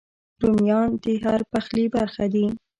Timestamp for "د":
1.03-1.05